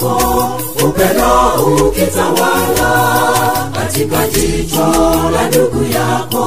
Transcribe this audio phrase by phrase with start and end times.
[0.00, 0.50] yako
[0.84, 1.28] upendo
[1.86, 2.92] ukitawala
[3.74, 4.86] katika jicho
[5.32, 6.46] la ndugu yako.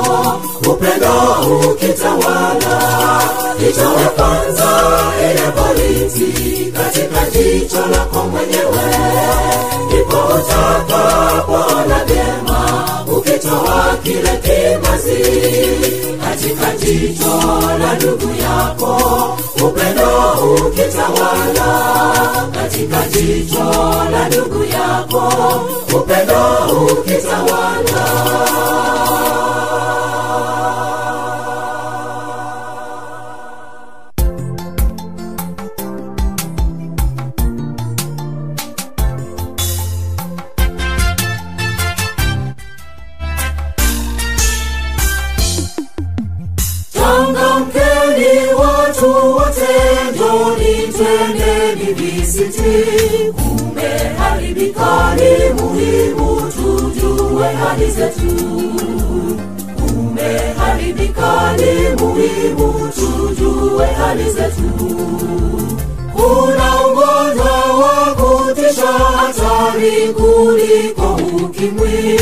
[0.69, 1.11] Upendo
[1.71, 2.79] ukitawala
[3.69, 4.69] itowe kwanza
[5.21, 8.95] ile boriti katika jicho lako mwenyewe.
[9.87, 12.83] Ndipo utakapoona vyema
[13.43, 15.23] ukitoa kile kimazi
[16.23, 19.37] katika jicho la ndugu yako.
[19.67, 20.31] Upendo
[20.67, 21.69] ukitawala
[22.53, 23.63] katika jicho
[24.11, 25.33] la ndugu yako.
[25.95, 28.03] Upendo ukitawala
[51.03, 58.35] twendeni visiti kumeharibika ni muhimu tujue hali zetu.
[59.75, 64.69] Kumeharibika ni muhimu tujue hali zetu.
[66.13, 72.19] Kuna ugonjwa wa kutisha hatari kuliko ukimwi.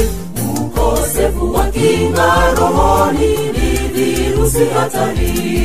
[0.62, 5.62] Ukosefu wa kinga rohoni ni virusi hatari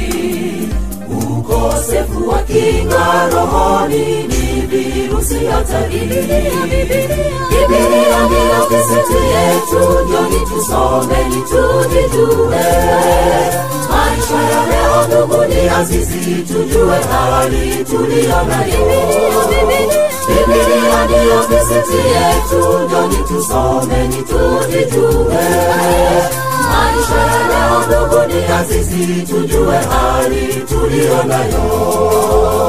[1.50, 5.98] ukosefu wa kinga rohoni ni virusi hatari
[7.50, 8.66] bibilia ndiyo
[9.34, 12.64] yetu njoni tusomeni tujijue
[13.90, 18.86] maisha ya leo ndugu ni azizi tujue hali tuliyo nayo.
[20.28, 25.44] Bibilia ndiyo kisiti yetu njoni tusomeni tujijue
[26.76, 32.66] maisha ya leo ndugu ni azizi tujue hali tuliyo nayo.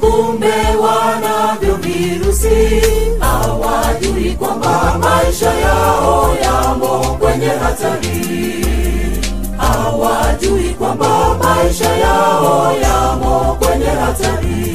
[0.00, 2.82] Kumbe wanavyo virusi
[4.28, 8.64] hawajui kwamba maisha yao yamo kwenye hatari.
[9.56, 14.74] Hawajui kwamba maisha yao yamo kwenye hatari.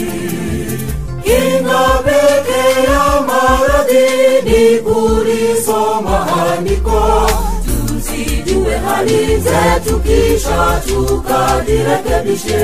[1.24, 7.02] Kinga peke ya maradhi ni kulisoma andiko
[7.88, 12.64] tusijue hali zetu kisha tukajirekebishe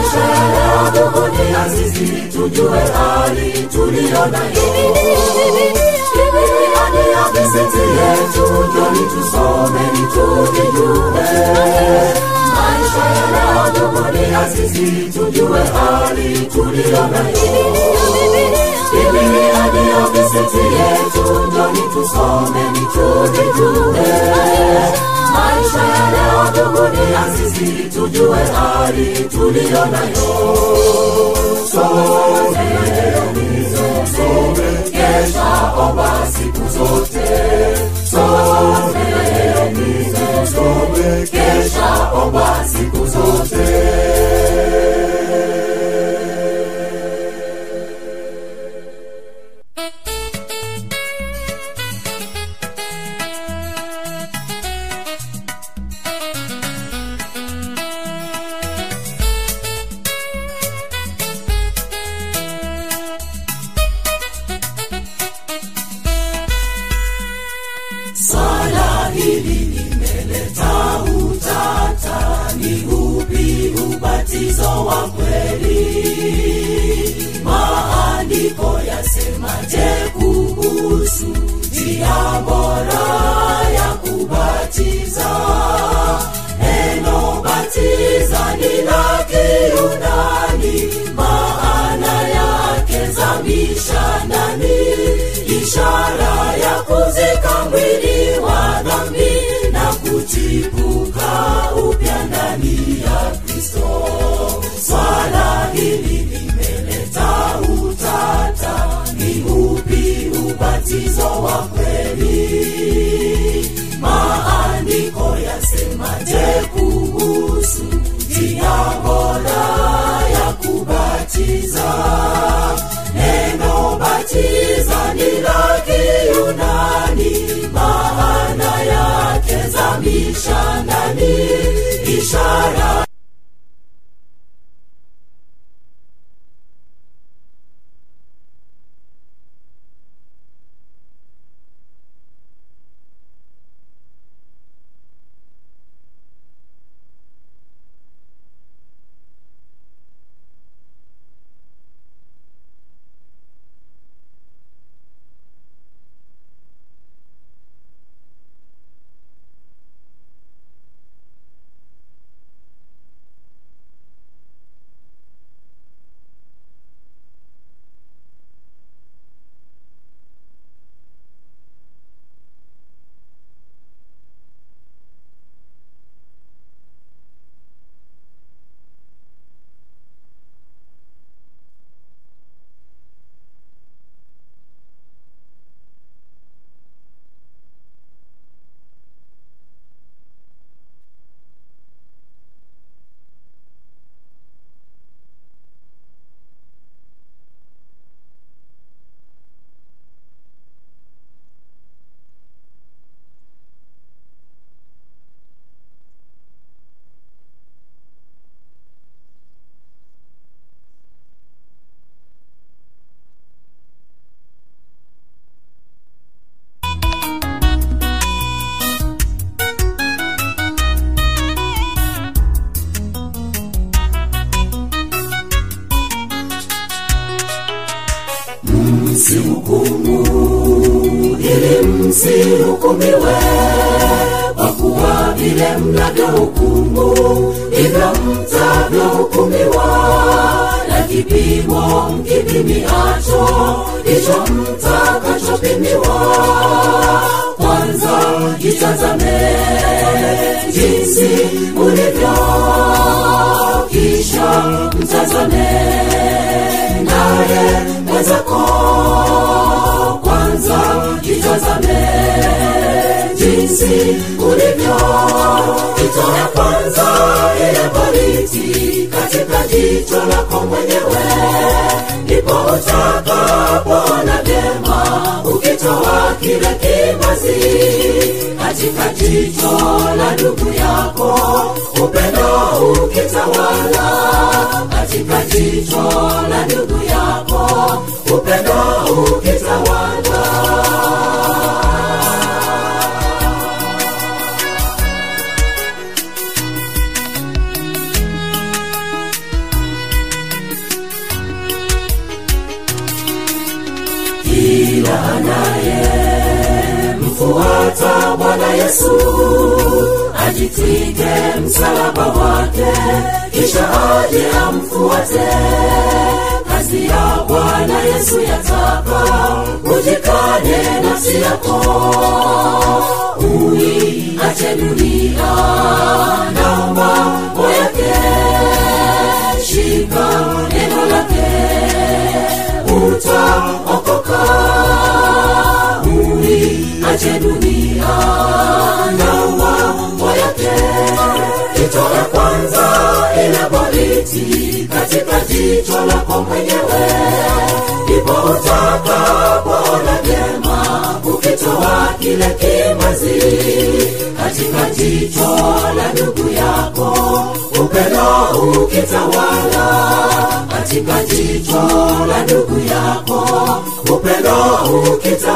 [0.00, 4.66] maisha ya leo ndugu ni azizi tujue hali tuliyo nayo
[6.14, 11.26] bibilia ndiyo kisiti yetu njoni tusomeni tujijue
[12.54, 18.79] maisha ya leo ndugu ni azizi tujue hali tuliyo nayo
[19.20, 24.08] bibilia ndiyo kisiti yetu njoni tusomeni tujijue
[25.32, 30.30] maisha ya leo ndugu ni azizi tujue hali tuliyo nayo
[31.72, 33.48] someni
[34.16, 37.28] some kesha omba siku zote
[38.10, 39.88] someni
[40.46, 43.66] some kesha omba siku zote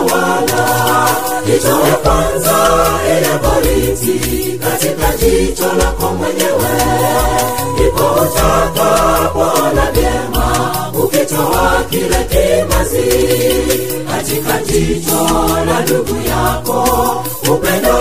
[0.05, 1.09] utawala
[1.57, 2.57] itoe kwanza
[3.07, 6.71] ile polisi katika jicho lako mwenyewe.
[7.75, 10.73] Ndipo utakapoona vyema
[11.05, 13.03] ukitoa kile kimazi
[14.11, 15.29] katika jicho
[15.67, 16.85] la ndugu yako.
[17.53, 17.95] Upendo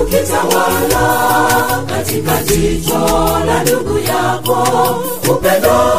[0.00, 1.06] ukitawala
[1.88, 2.98] katika jicho
[3.46, 4.68] la ndugu yako.
[5.30, 5.91] Upendo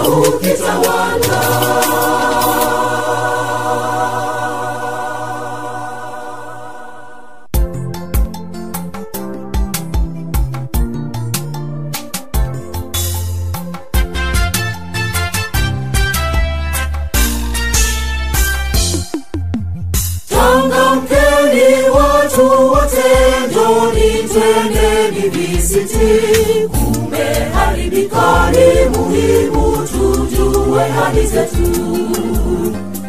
[24.34, 31.70] twendeni visiti kumeharibika ni muhimu tujue hali zetu.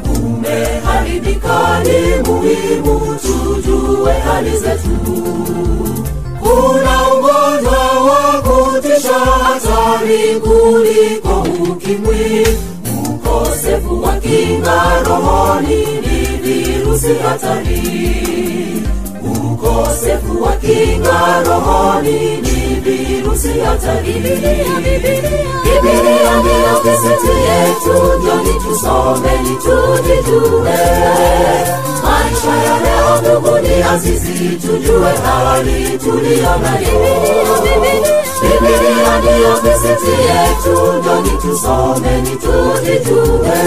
[0.03, 4.91] Kumeharibika ni muhimu tujue hali zetu.
[6.41, 12.47] Kuna ugonjwa wa kutisha hatari kuliko ukimwi.
[13.09, 17.83] Ukosefu wa kinga rohoni ni virusi hatari
[19.55, 24.75] ukosefu wa kinga rohoni ni virusi hataribibilia
[26.41, 30.79] ndiyo keseti yetu njoni tusomeni tujijue
[32.05, 37.01] maisha ya leo ndugu ni azizi tujue hali tuliyo nayo
[39.19, 43.59] ndiyo keseti yetu njoni tusomeni tujijue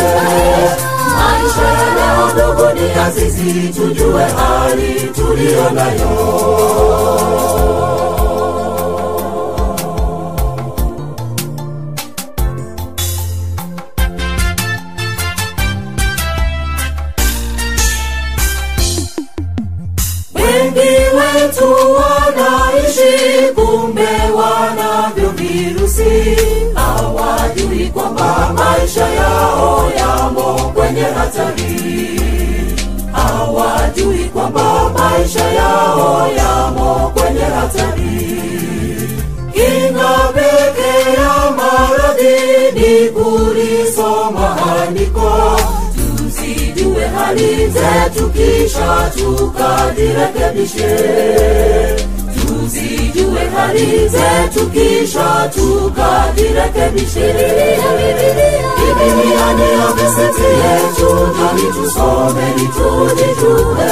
[1.17, 6.07] maisha ya leo ndugu ni azizi tujue hali tuliyo nayo
[36.37, 38.27] yamo kwenye hatari.
[39.53, 40.91] Kinga peke
[41.21, 44.47] ya maradhi ni kulisoma
[44.81, 45.31] andiko
[46.17, 50.95] tusijue hali zetu kisha tukajirekebishe
[52.35, 57.33] tusijue hali zetu kisha tukajirekebishe
[58.77, 59.47] bibilia
[60.43, 63.91] yetu njoni tusomeni tujijue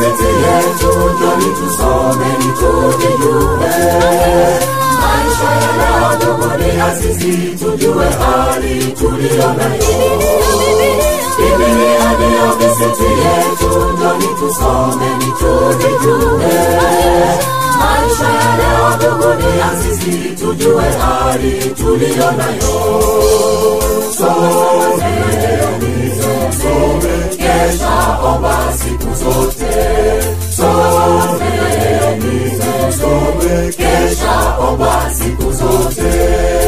[0.00, 3.72] ndiyo kiseti yetu njoni tusomeni tujijue
[5.00, 10.00] maisha ya leo ndugu ni azizi tujue hali tuliyo nayo
[11.36, 16.52] bibilia ndiyo kiseti yetu njoni tusomeni tujijue
[17.78, 23.00] maisha ya leo ndugu ni azizi tujue hali tuliyo nayo
[24.18, 26.10] someni
[26.52, 29.59] some kesha omba siku zote someni
[33.40, 36.59] some kesha omba siku zote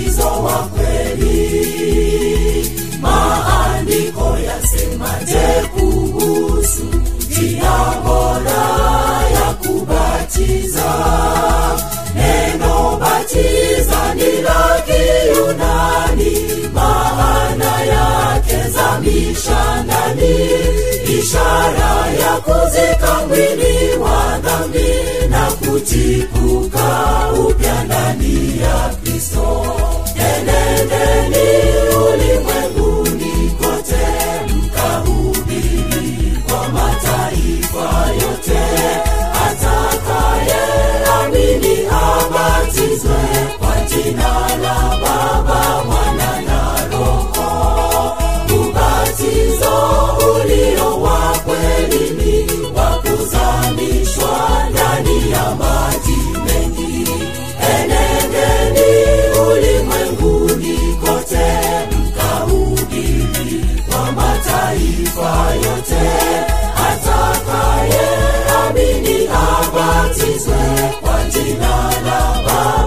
[0.00, 1.36] ubatizo wa kweli.
[3.00, 6.84] Maandiko yasemaje kuhusu
[7.30, 8.62] njia bora
[9.34, 10.92] ya kubatiza?
[12.14, 16.32] Neno batiza ni la kiyunani.
[16.74, 20.38] Maana yake zamisha ndani
[21.18, 24.88] ishara ya kuzika mwili wa dhambi
[25.30, 26.88] na kuchipuka
[27.48, 29.64] upya ndani ya kristo.
[30.16, 31.48] Enendeni
[31.96, 32.79] ulimwenguni
[55.54, 56.16] maji
[56.46, 57.08] mengi.
[57.74, 58.90] Enendeni
[59.50, 61.46] ulimwenguni kote
[62.00, 66.10] mkahubiri kwa mataifa yote.
[66.90, 68.00] Atakaye
[68.68, 72.79] amini abatizwe kwa jina la baba.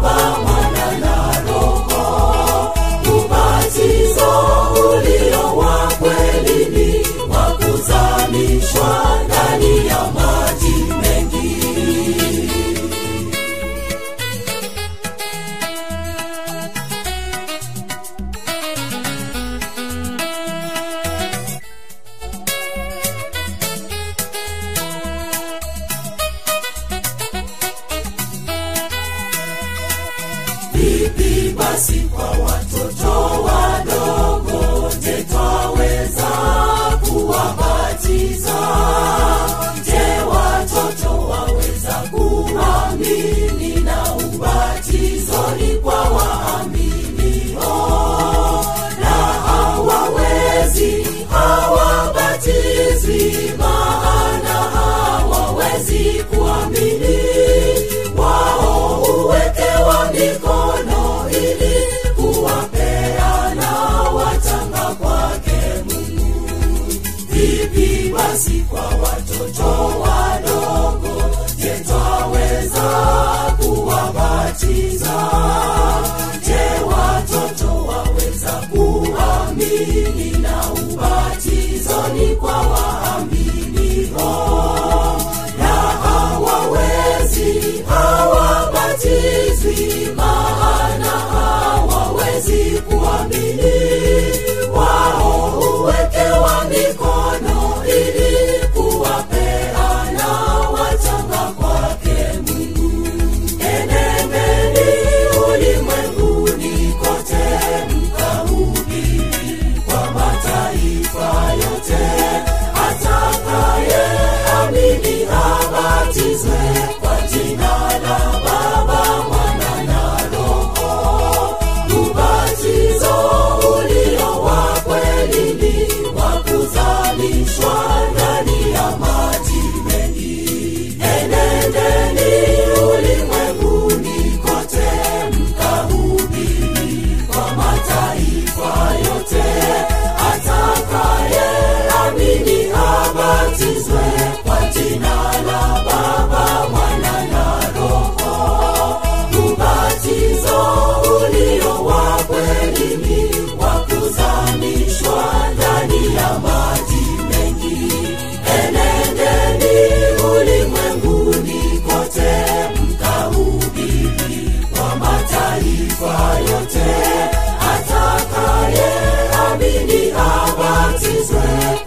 [171.23, 171.82] Abatizwe kwa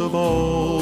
[0.00, 0.77] of all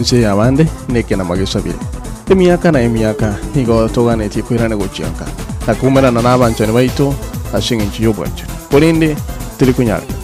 [0.00, 1.76] ensi abande nekena magisabire
[2.30, 5.26] emyaka na emyaka nigo toganetie kwirane gochianka
[5.66, 7.14] nakumerana n'abanchani baito
[7.54, 9.16] ase eng'encho ya obwanchani korende
[9.58, 10.14] teri kunyareka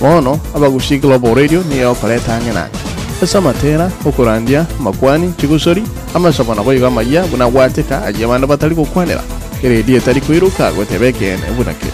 [0.00, 2.76] bono abagusi global radio niyo okoreta ang'e nange
[3.22, 5.82] esa matera okurandia makwani chigusori
[6.14, 9.22] amasomo nabo igo amaya buna gwateka agia bande batari gokwanera
[9.62, 11.86] eredi etari koiroka goteba ekene bunake.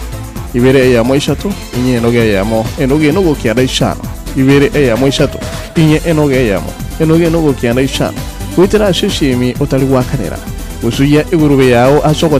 [0.53, 4.01] Ibere eyamo isatu inye enoge eyamo enoge enogokianda ishano
[4.35, 5.37] ibere eyamo isatu
[5.75, 8.17] inye enoge eyamo enoge enogokianda ishano
[8.55, 10.37] gwitera ase eshimi otari gwakanera
[10.83, 12.39] gusuya igurube yao ase abo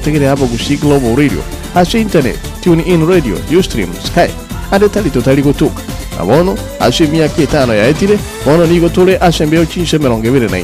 [0.82, 1.42] global radio.
[1.76, 4.30] Ase internet tune in radio ustream sky.
[4.72, 5.82] Adetali totali totari gotuka
[6.18, 10.58] na bono ase emiaka etano yaetire bono nigo tore ase mbeo chinshe mirongo ibere na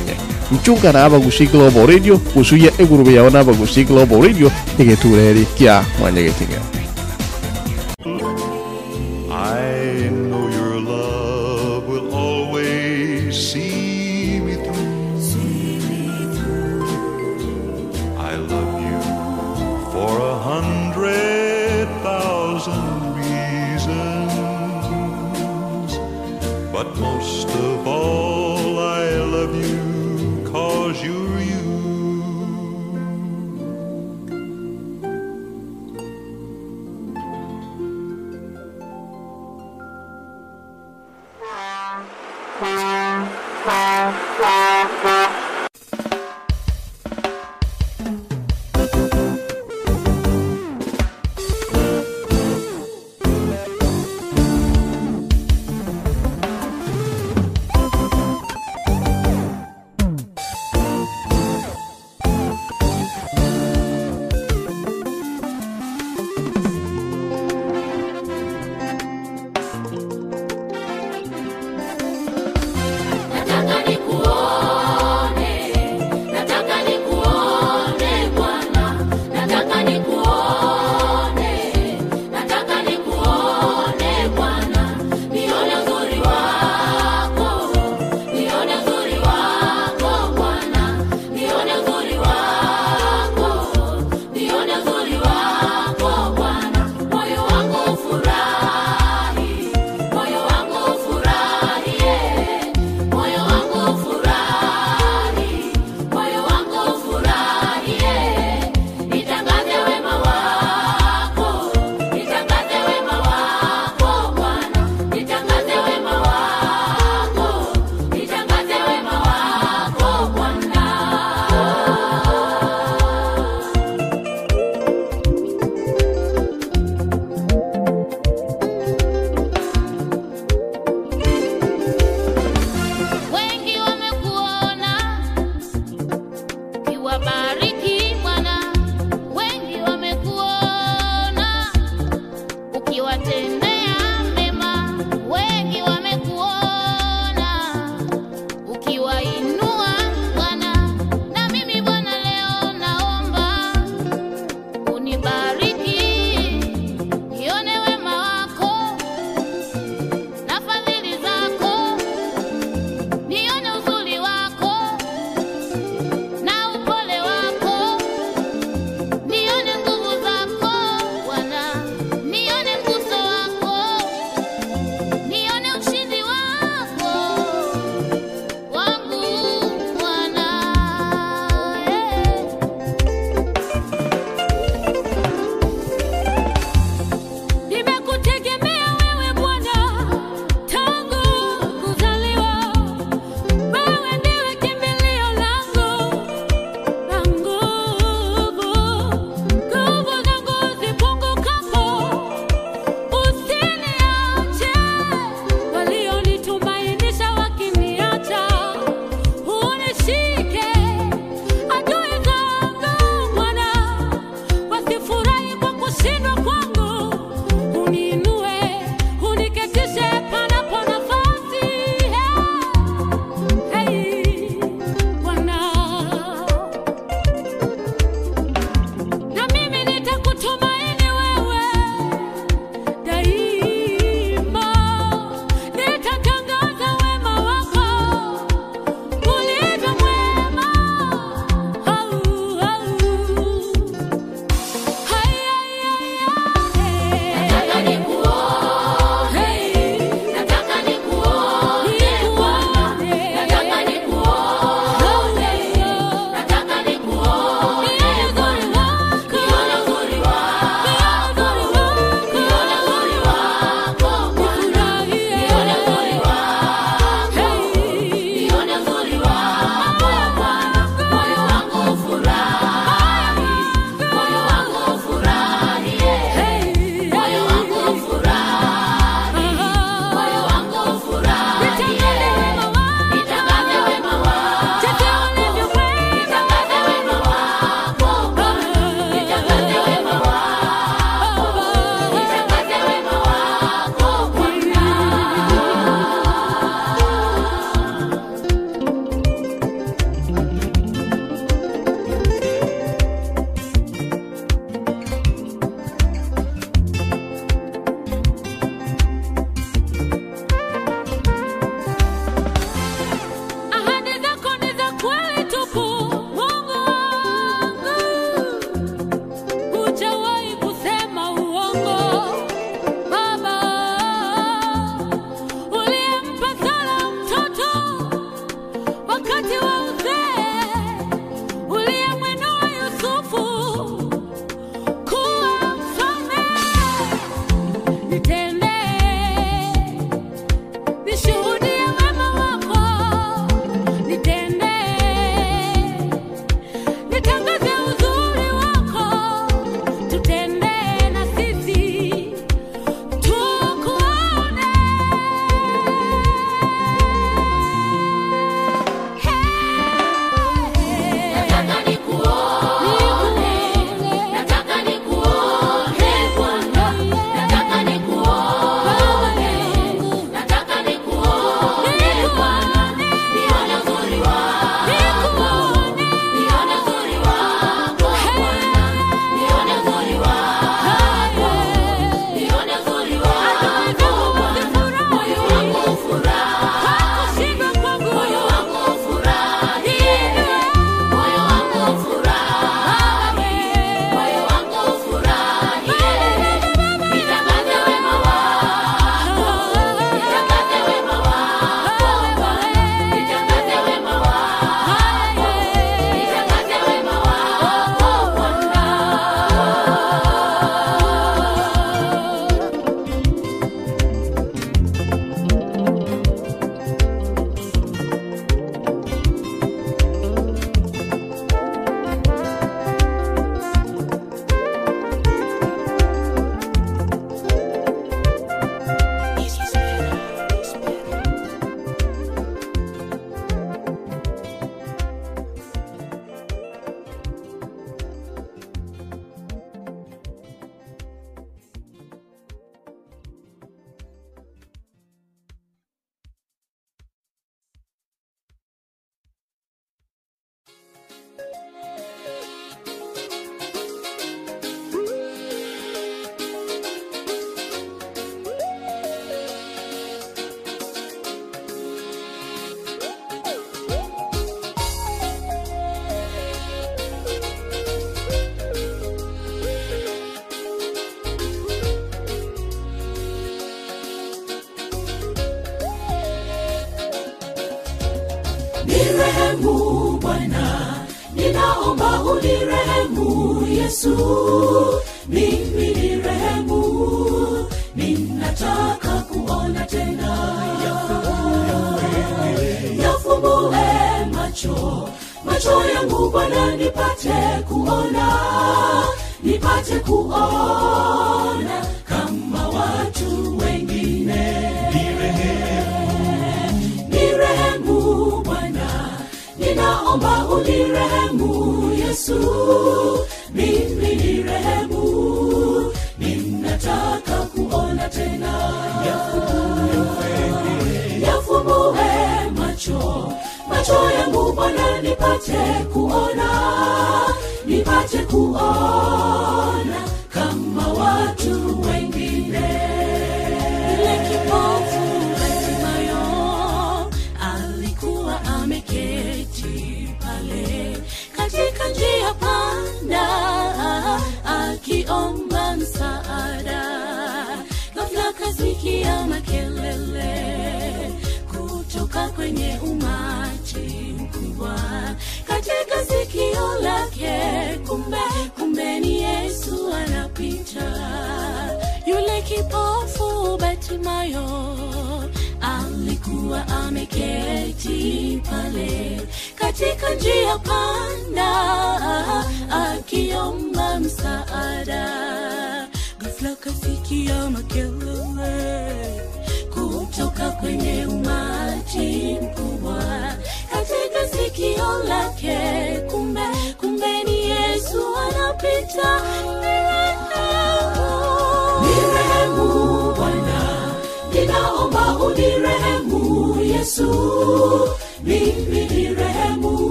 [0.51, 6.74] mchunga na abagusi global radio usuya igurube yao na abagusi global radio igetureri kia mwanyegeting'eo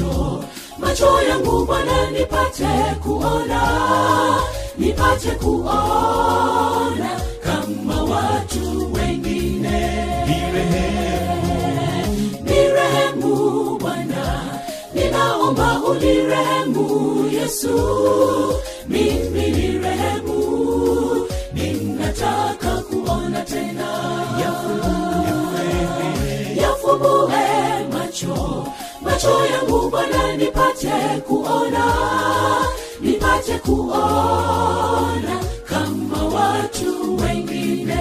[0.00, 0.44] macho
[0.78, 2.66] macho yangu bwana nipate
[3.02, 3.62] kuona
[4.78, 7.10] nipate kuona
[7.44, 9.96] kama watu wengine.
[10.26, 11.24] Nirehemu
[12.44, 14.42] nirehemu bwana
[14.94, 17.78] ninaomba unirehemu yesu.
[18.88, 23.86] Mimi nirehemu ninataka kuona tena.
[26.56, 28.66] Yafumbue macho
[29.16, 31.84] macho yangu bwana nipate kuona
[33.00, 37.98] nipate kuona kama watu wengine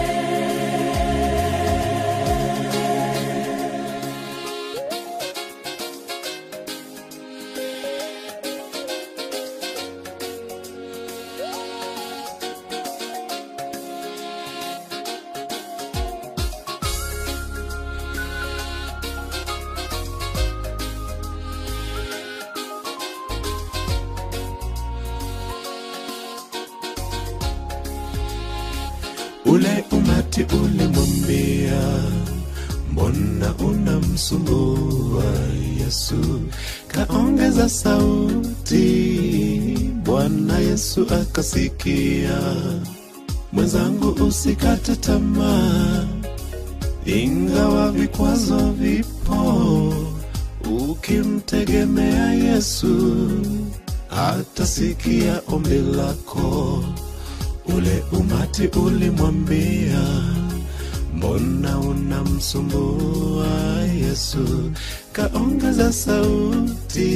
[37.55, 38.85] kaongeza sauti
[40.03, 42.39] bwana yesu akasikia.
[43.53, 46.05] Mwenzangu usikate tamaa
[47.05, 49.93] ingawa vikwazo vipo
[50.89, 53.27] ukimtegemea yesu
[54.11, 56.83] atasikia ombi lako.
[57.77, 60.01] Ule umati ulimwambia
[61.15, 63.47] mbona unamsumbua
[64.01, 64.71] yesu?
[65.13, 67.11] Kaongeza sauti.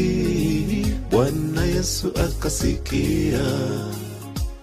[1.11, 3.45] Bwana yesu akasikia.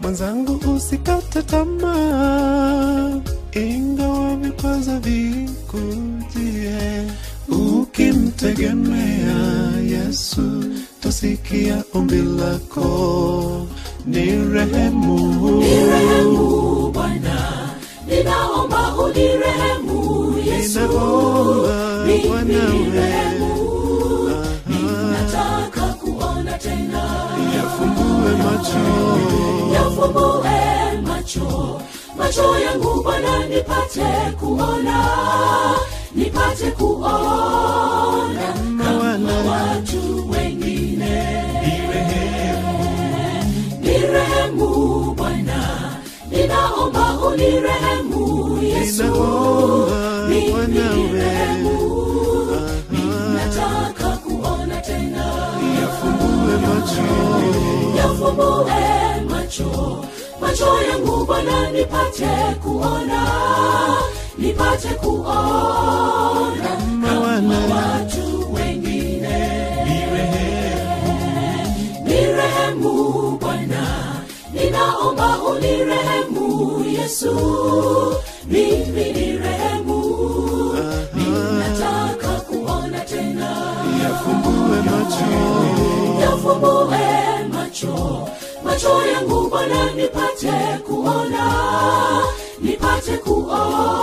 [0.01, 3.21] Mwenzangu usikate tamaa.
[3.53, 6.77] Ingawa vikwazo vikujie.
[7.49, 9.37] Ukimtegemea
[9.91, 10.65] yesu
[11.01, 13.67] tasikia ombi lako.
[14.07, 15.19] Ni rehemu.
[15.61, 17.53] Nirehemu bwana
[18.09, 20.81] ninaomba unirehemu yesu.
[22.47, 23.51] Nirehemu.
[24.67, 27.03] ninataka kuona tena.
[27.57, 28.85] Yafumbue macho.
[29.75, 30.59] Yafumbue
[31.09, 31.81] macho.
[32.19, 34.07] Macho yangu bwana nipate
[34.41, 34.99] kuona.
[36.15, 38.47] Nipate kuona
[38.85, 41.17] kama watu wengine.
[43.81, 44.67] Nirehemu.
[44.67, 44.96] Bwana
[46.67, 49.03] ninaomba unirehemu yesu.
[49.03, 50.97] Ninaomba Mimi Bwana we.
[50.97, 51.77] nirehemu.
[52.91, 55.25] ninataka kuona tena.
[55.81, 57.07] Yafumbue macho.
[57.97, 60.05] Yafumbue macho.
[60.41, 62.29] Macho yangu bwana nipate
[62.63, 63.23] kuona.
[64.39, 66.71] Nipate kuona.
[67.07, 69.39] Kama watu wengine.
[72.05, 73.83] Nirehemu bwana.
[74.53, 76.46] Ninaomba unirehemu
[77.07, 77.31] yesu
[78.51, 80.01] mimi nirehemu
[81.15, 83.51] ninataka kuona tena.
[84.03, 85.31] Yafumbue macho.
[86.23, 86.99] Yafumbue
[87.53, 88.29] macho.
[88.65, 90.53] Macho yangu bwana nipate
[90.87, 91.45] kuona
[92.61, 93.96] nipate kuona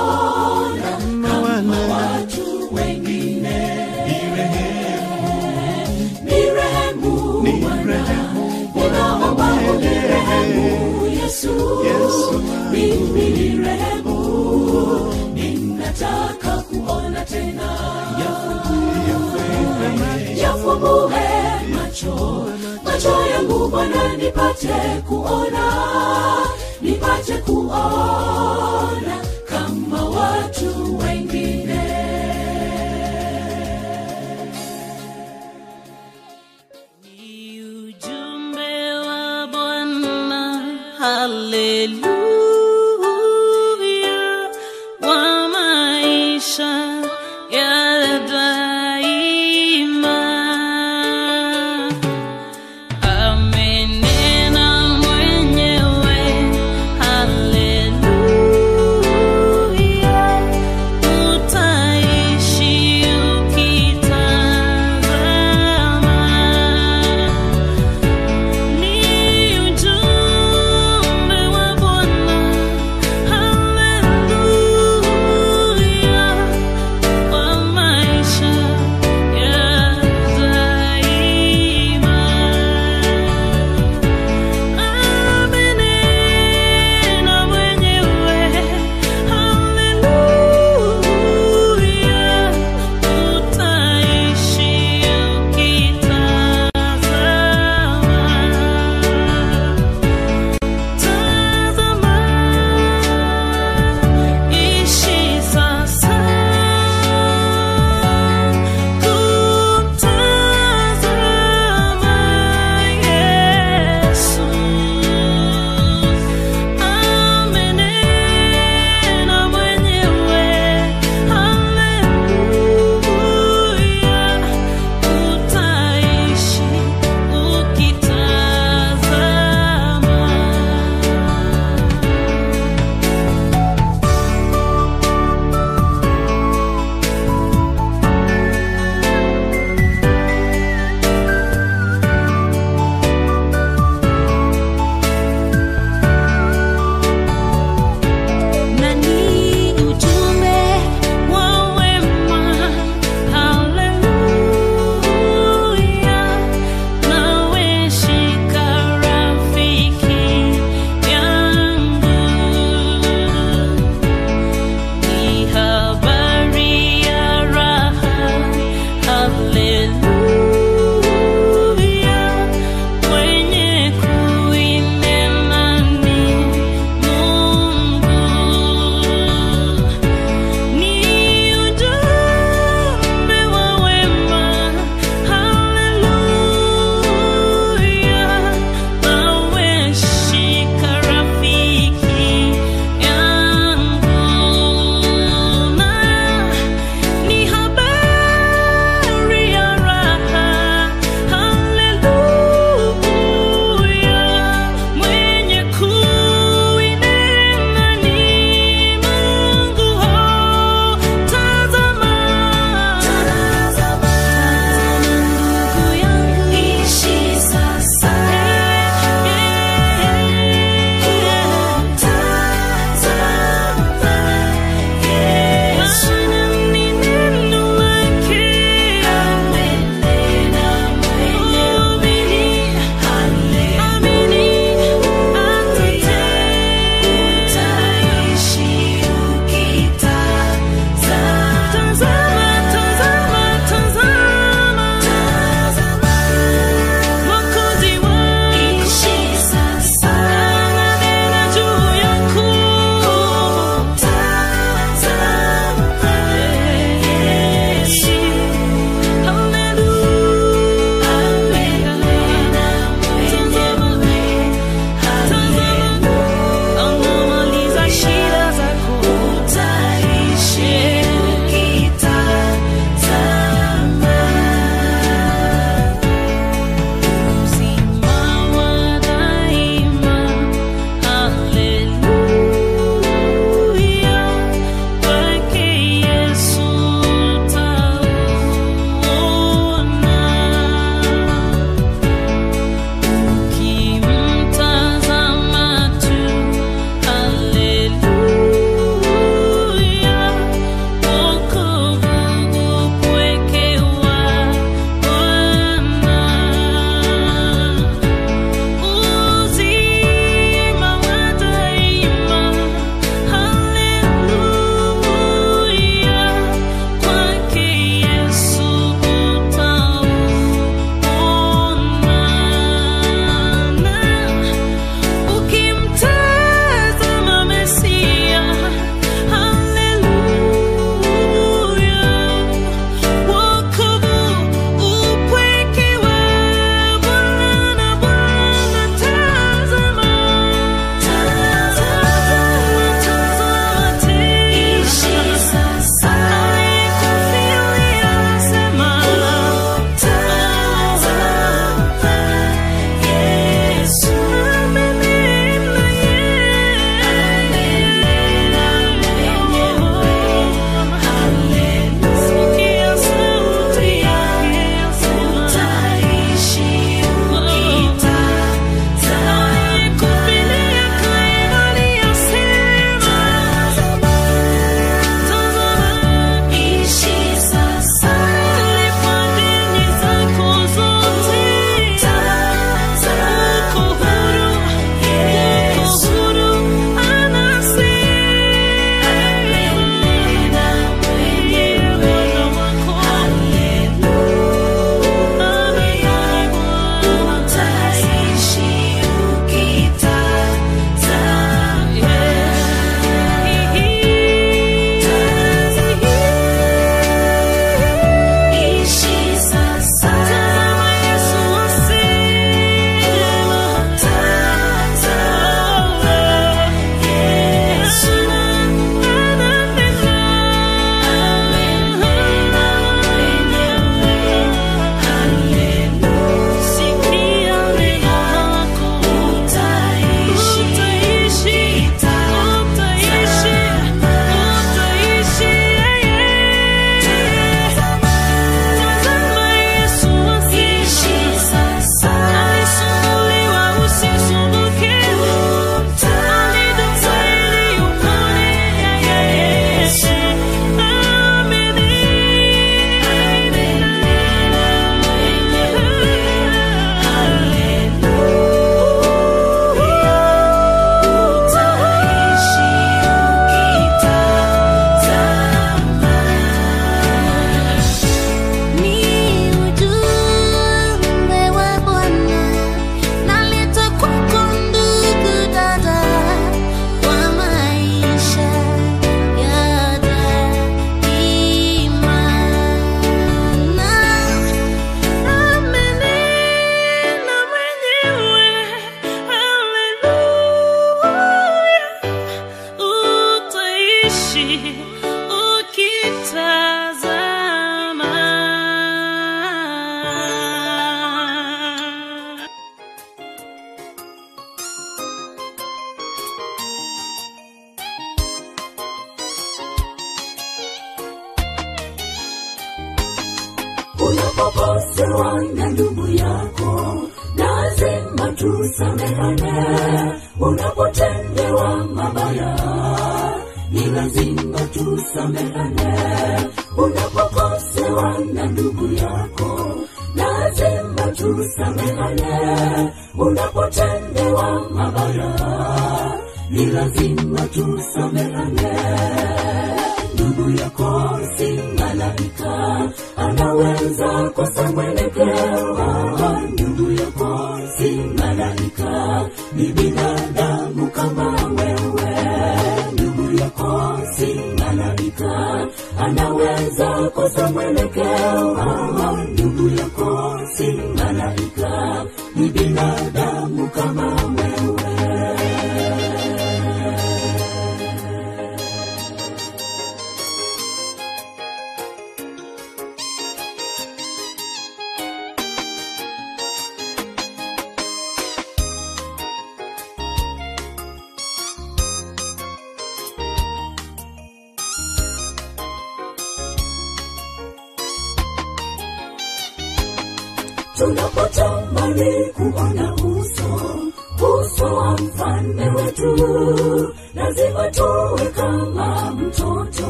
[23.74, 25.66] bwana nipate kuona
[26.82, 28.73] nipate kuona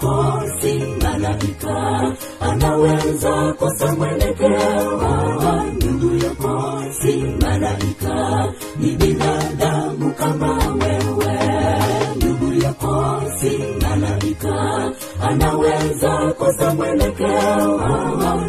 [0.00, 5.02] kwako si malaika, anaweza kosa mwelekeo.
[5.76, 11.38] Ndugu yako si malaika, ni binadamu kama wewe.
[12.16, 17.80] Ndugu yako si malaika, anaweza kosa mwelekeo.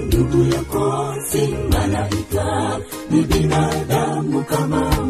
[0.05, 2.79] Ndugu yako si malaika,
[3.09, 5.06] ni binadamu kama wewe.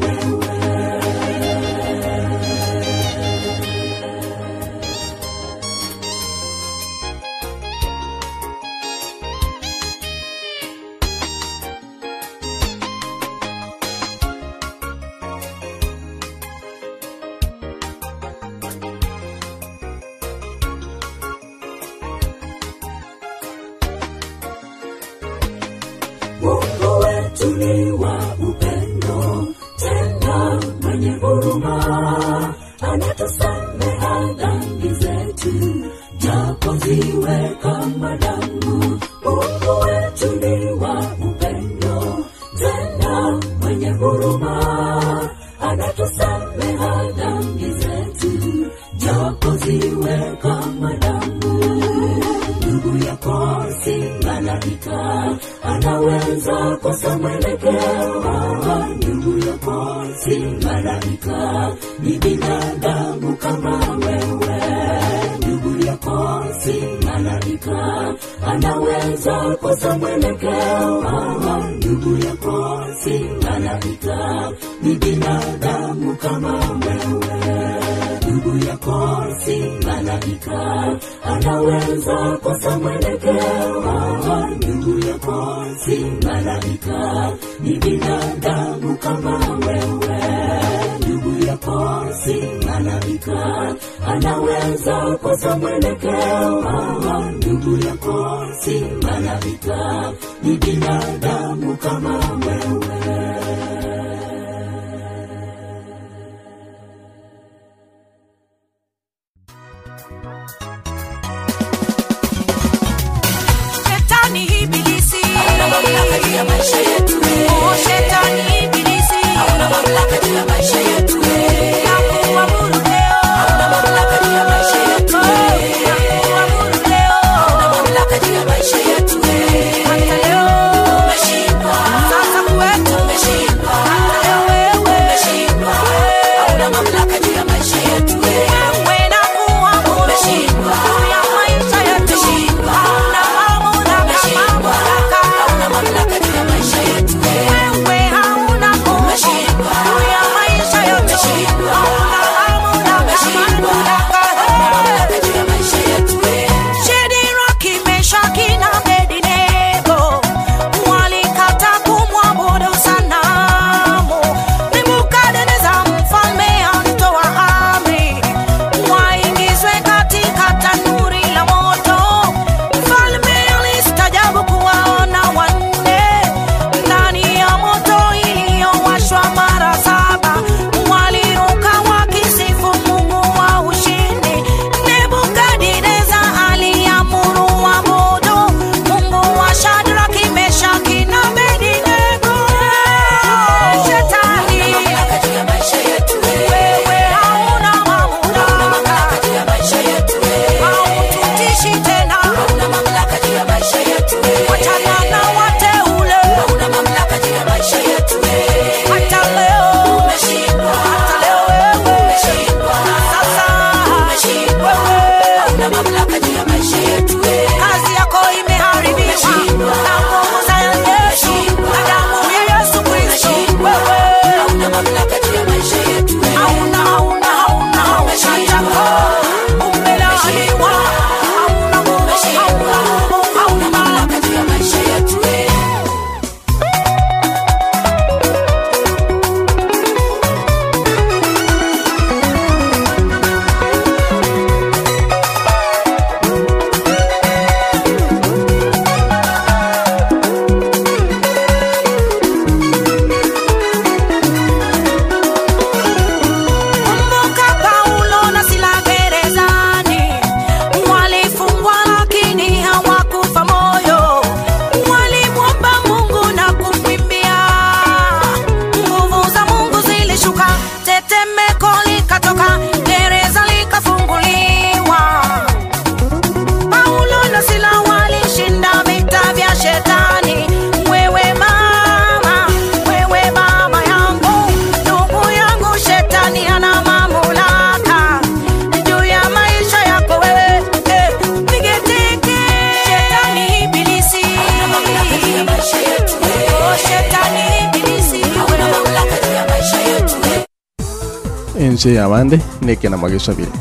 [302.87, 303.51] Nekena magesabire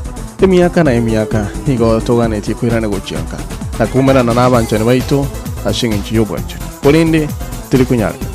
[0.42, 3.36] emyaka na emyaka nigo toganetie kwirane gochianka
[3.78, 5.26] na kumerana n'abanchani baito
[5.66, 7.28] ase eng'encho ya obwanchani korende
[7.70, 8.26] tiri kunyareka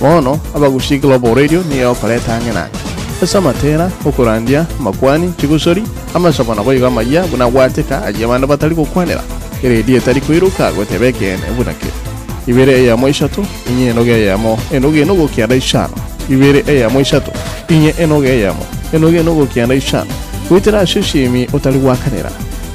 [0.00, 2.78] bono abagusi global radio niyo okoreta ang'e nange
[3.22, 5.82] ase amatera okorandia makwani chigusori
[6.14, 9.22] amasabo nabo igo amaya buna gwateka agia bande batari gokwanera
[9.62, 11.92] eredio etari koiruka goteba ekene buna kere
[12.46, 15.96] ibere eyamo isato inye enoge eyamo enoge enogokianda ishano
[16.30, 17.32] ibere eyamo isato
[17.68, 20.10] inye enoge eyamo enoge enogokianda ishano
[20.48, 21.48] gwitera ase oshimi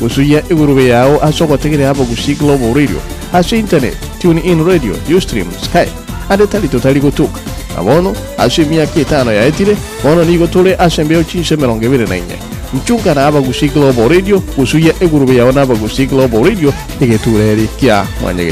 [0.01, 2.97] usuya igurube yao ase ogotegerera abagusi global radio.
[3.33, 5.91] Ase internet tune in radio ustream skype
[6.29, 7.39] ande tari totari gotuka
[7.75, 12.17] na bono ase emiaka etano yaetire bono nigo tore ase mbeo chinse emerongo ebere na
[12.17, 12.37] inye
[12.73, 18.43] mchunga na abagusi global radio usuya igurube yao na abagusi global radio egetureri kia mwanya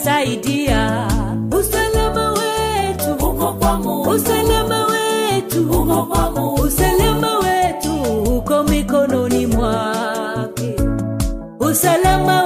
[0.00, 1.08] utasaidia.
[1.58, 8.02] Usalama wetu uko kwa Mungu, usalama wetu uko kwa Mungu, usalama wetu
[8.36, 10.76] uko mikononi mwake,
[11.60, 12.39] usalama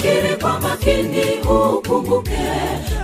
[0.00, 2.38] fikiri kwa makini ukumbuke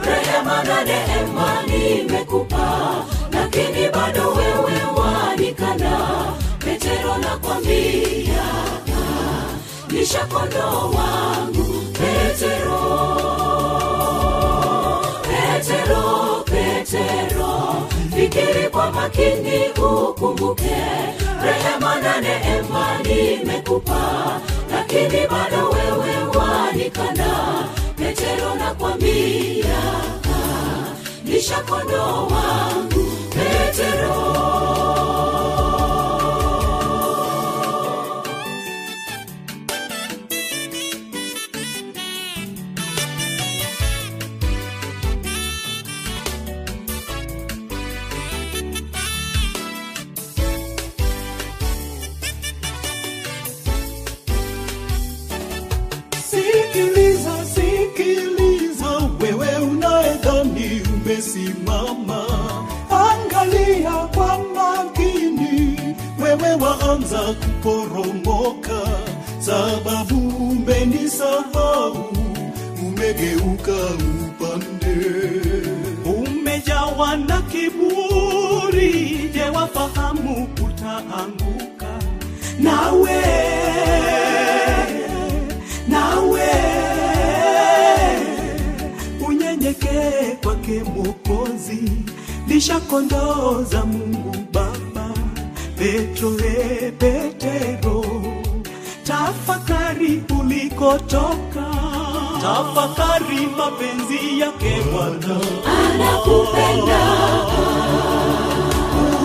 [0.07, 6.33] rehema na neema nimekupa lakini bado wewe wanikana.
[6.59, 8.45] Petero nakwambia
[9.89, 13.36] nishakondo wangu petero petero
[18.57, 19.69] fikiri kwa makini
[20.09, 20.77] ukumbuke
[21.45, 24.41] rehema na neema nimekupa.
[24.73, 27.65] Lakini bado wewe wanikana
[27.97, 29.83] petero nakwambia
[31.25, 34.17] nishakondo wangu petero
[61.27, 62.25] umesimama
[62.91, 65.79] angalia kwa makini
[66.23, 68.81] wewe waanza kuporomoka.
[69.39, 72.07] Sababu umenisahau
[72.87, 73.73] umegeuka
[74.27, 74.97] upande.
[76.05, 81.99] Umejawa na kiburi je wafahamu utaanguka
[82.59, 83.23] nawe
[85.89, 86.49] nawe
[89.29, 90.83] unyenyekee kwake
[91.37, 91.93] mwokozi
[92.49, 95.09] lisha kondoo za mungu baba
[95.79, 98.05] petro e petero.
[99.05, 101.67] Tafakari ulikotoka.
[102.43, 105.37] Tafakari mapenzi yake bwana.
[105.77, 107.01] Anakupenda.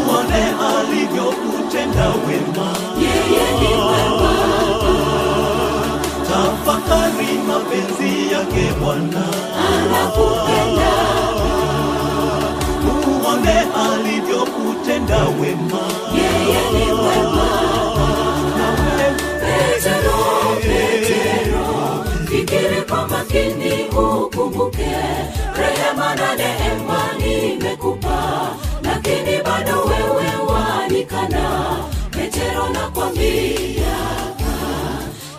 [0.07, 0.43] Uone
[0.75, 2.69] alivyokutenda wema.
[3.01, 4.33] Yeye ni mwema.
[6.29, 9.25] Tafakari mapenzi yake bwana.
[9.67, 10.91] Anakupenda
[13.31, 15.81] uone alivyokutenda wema.
[16.15, 16.91] Yeye
[23.09, 24.95] makini ukumbuke.
[25.59, 28.49] Rehema na neema nimekupa
[28.83, 31.77] lakini bado wewe wanikana.
[32.11, 33.97] Petero nakwambia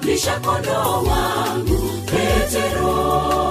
[0.03, 1.91] lishakondo wangu.
[2.07, 3.42] Petero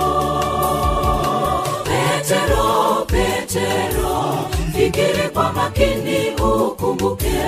[2.36, 7.42] petero petero fikiri kwa makini ukumbuke.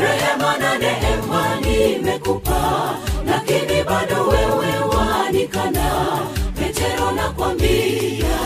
[0.00, 2.94] Rehema na neema nimekupa
[3.26, 6.18] lakini bado wewe wanikana.
[6.58, 8.38] Petero nakwambia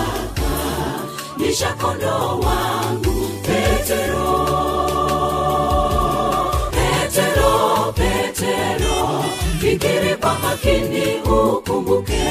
[1.36, 3.28] nishakondo wangu.
[3.42, 4.46] Petero
[6.70, 9.24] petero petero
[9.60, 12.24] fikiri kwa makini ukumbuke.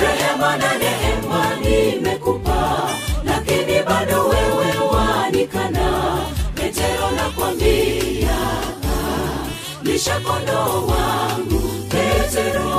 [0.00, 2.81] Rehema na neema nimekupa
[10.02, 12.70] nishakondo wangu petero.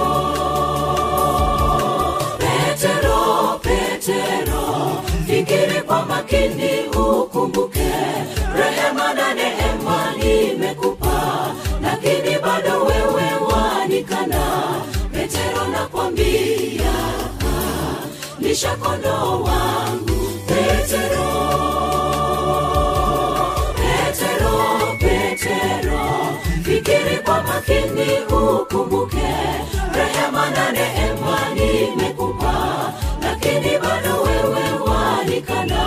[2.41, 5.01] Petero petero.
[5.27, 7.91] Fikiri kwa makini ukumbuke.
[8.57, 11.55] Rehema na neema nimekupa.
[11.81, 14.43] Lakini bado wewe wanikana.
[15.13, 16.93] Petero nakwambia
[18.39, 21.22] nishakondo wangu petero petero
[27.03, 29.35] fikiri kwa makini ukumbuke
[29.95, 32.93] rehema na neema nimekupa.
[33.21, 35.83] Lakini bado wewe walikana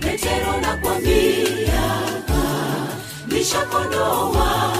[0.00, 1.82] petero nakwambia
[3.26, 4.73] nishakondo wangu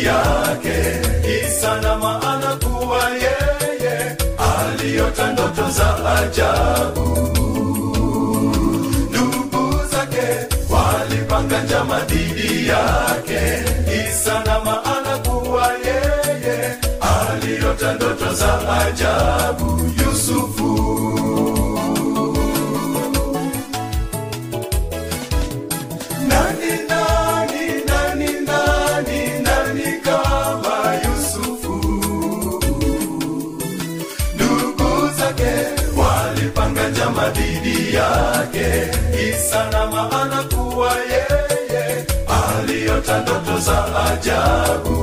[0.00, 1.00] dhidi yake.
[1.22, 7.06] Kisa na maana kuwa yeye aliota ndoto za ajabu.
[9.10, 10.26] Ndugu zake
[10.70, 13.64] walipanga njama dhidi yake.
[13.84, 19.90] Kisa na maana kuwa yeye aliota ndoto za ajabu
[38.62, 38.90] yake.
[39.16, 44.96] Kisa na maana kuwa yeye aliota ndoto za ajabu.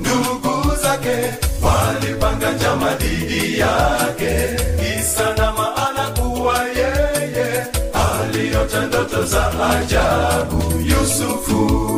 [0.00, 1.16] Ndugu zake
[1.62, 4.56] walipanga njama dhidi yake.
[4.80, 10.62] Kisa na maana kuwa yeye aliota ndoto za ajabu.
[10.86, 11.91] Yusufu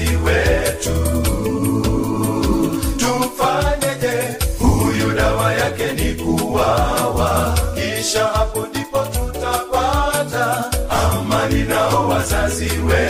[0.00, 1.22] wazazi wetu.
[2.98, 4.36] Tufanyeje?
[4.58, 13.09] Huyu dawa yake ni kuwawa kisha hapo ndipo tutapata amani nao wazazi wetu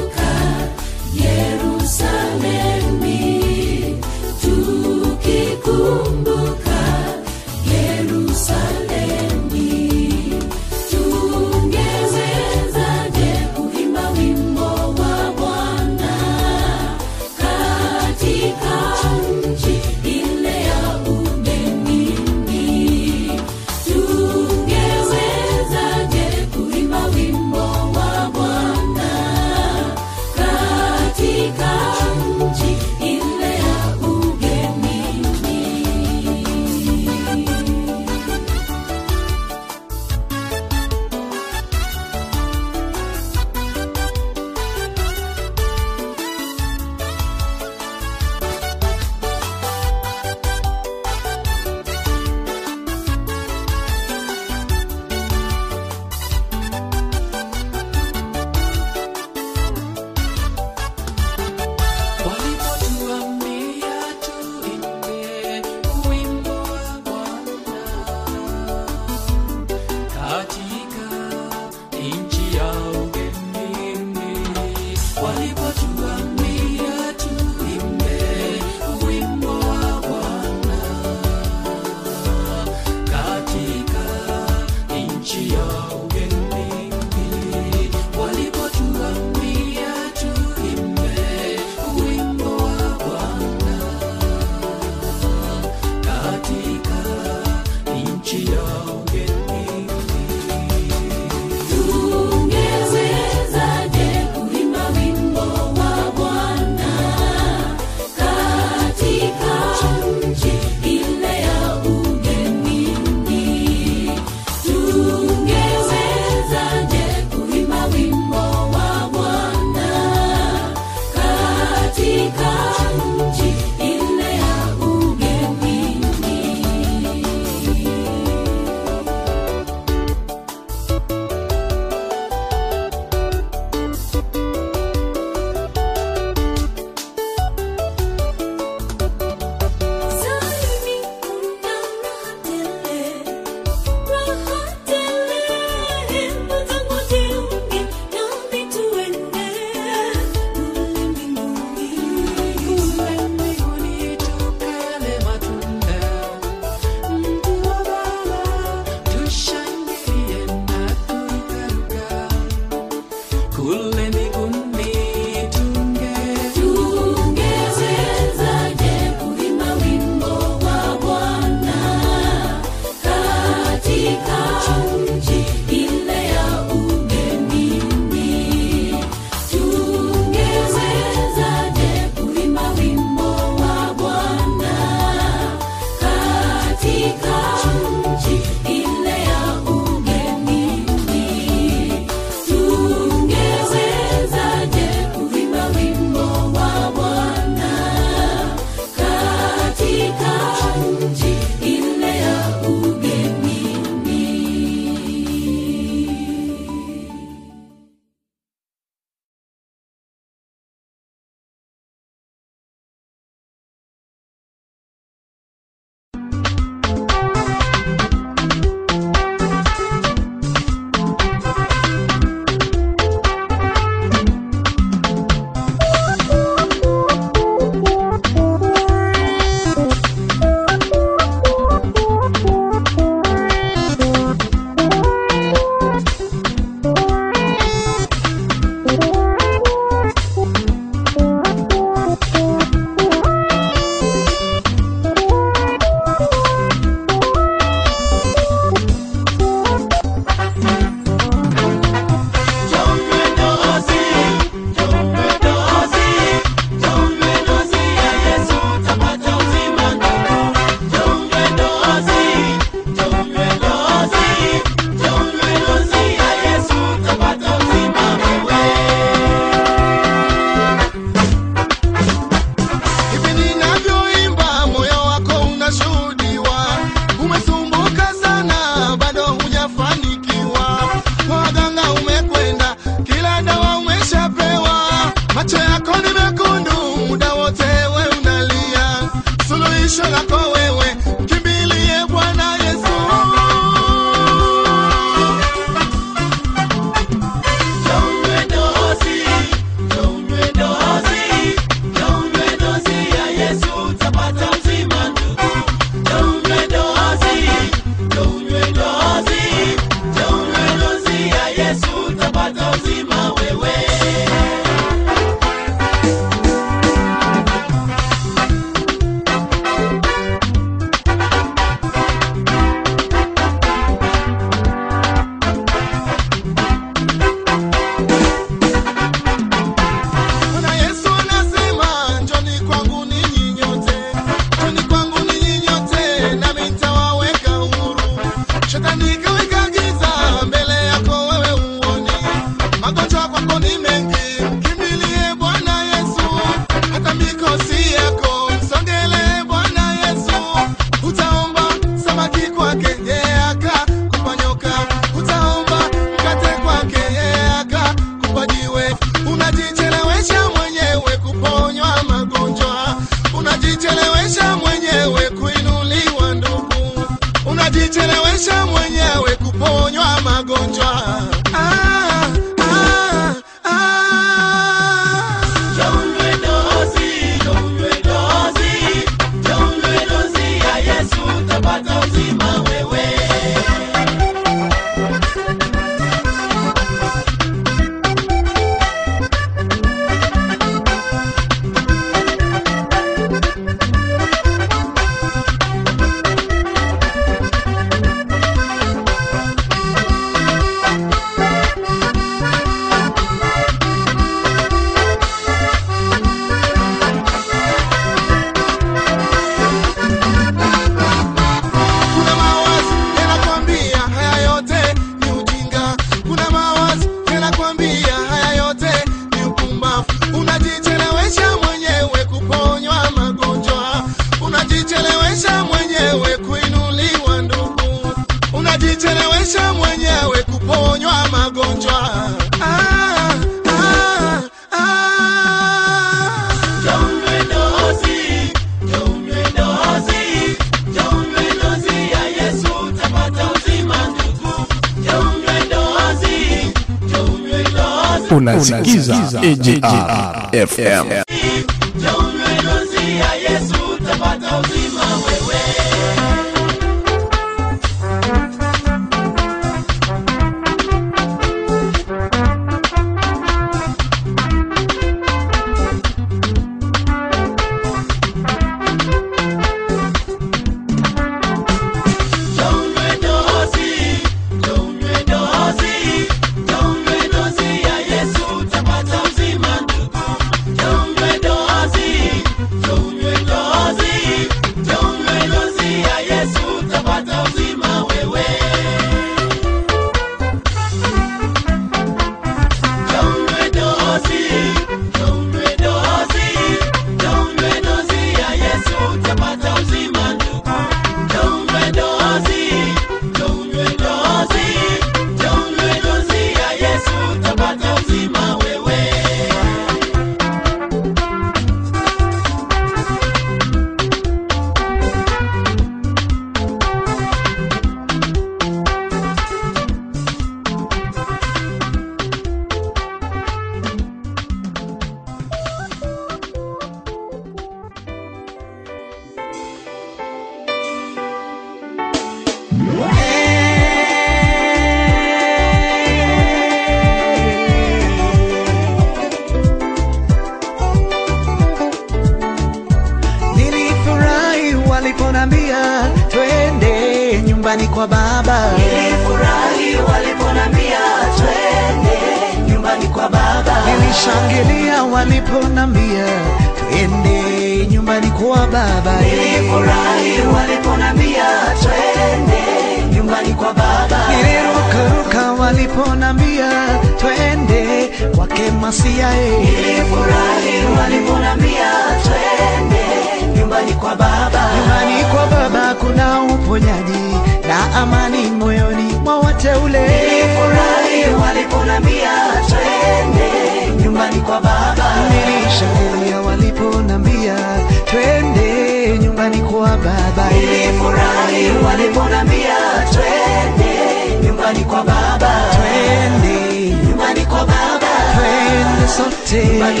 [599.24, 600.00] sote nyumbani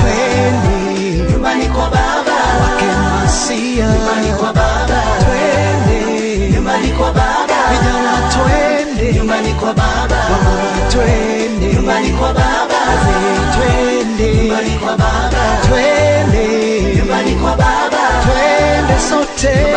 [0.00, 3.86] twende nyumbani kwa baba, wake masia.
[5.24, 6.50] Twende.
[6.50, 9.12] Nyumbani kwa baba, vijana twende.
[9.18, 11.74] Nyumbani kwa baba, mama twende.
[11.74, 14.34] Nyumbani kwa baba, wazee twende.
[14.34, 16.44] Nyumbani kwa baba, twende.
[16.96, 19.73] Nyumbani kwa baba, twende sote.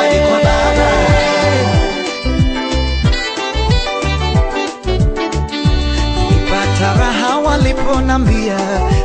[7.88, 8.58] waliponambia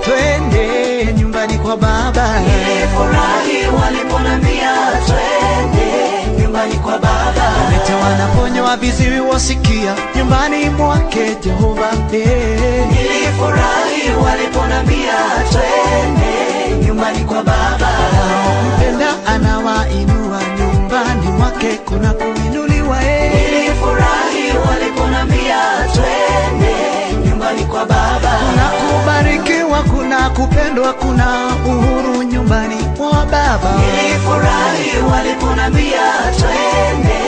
[0.04, 2.40] twende nyumbani kwa baba.
[2.40, 4.72] Nilifurahi waliponambia
[5.06, 7.52] twende nyumbani kwa baba.
[7.64, 11.92] Walete wanaponywa viziwi wasikia nyumbani mwake Jehova.
[12.12, 15.14] Nilifurahi waliponambia
[15.50, 17.88] twende nyumbani kwa baba.
[18.76, 22.96] Mpenda anawainua nyumbani mwake kuna kuinuliwa.
[23.00, 23.61] Hey.
[27.88, 33.74] Kuna kubarikiwa kuna kupendwa kuna uhuru nyumbani mwa baba.
[33.80, 36.02] Nilifurahi waliponambia
[36.38, 37.18] twende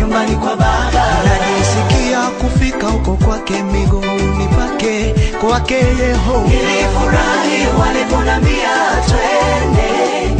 [0.00, 1.04] nyumbani kwa baba.
[1.24, 6.48] Najisikia kufika huko kwake miguuni pake kwake Yehova.
[6.48, 8.74] Nilifurahi waliponambia
[9.06, 9.97] twende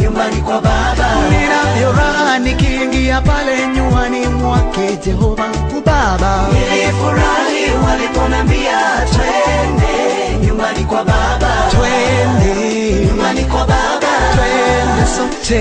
[0.09, 1.07] nyumbani kwa baba.
[1.31, 5.45] Ninavyo raha nikiingia pale nyumbani mwake Jehova
[5.85, 6.47] Baba.
[6.53, 8.79] Nilifurahi waliponambia
[9.11, 11.51] twende nyumbani kwa baba.
[11.71, 15.59] Twende nyumbani kwa baba twende sote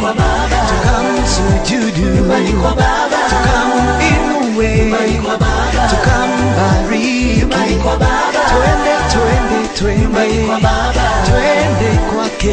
[0.00, 0.58] kwa baba
[5.90, 10.26] tukambariki nyumbani kwa baba twende twende twende
[11.26, 12.52] twende kwake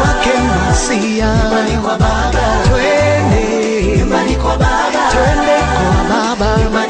[0.00, 1.30] kwake Masia
[2.68, 3.42] twende
[5.12, 5.56] twende